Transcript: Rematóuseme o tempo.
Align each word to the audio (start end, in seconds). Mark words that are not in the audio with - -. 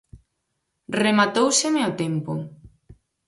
Rematóuseme 1.01 1.79
o 1.89 1.91
tempo. 2.01 2.31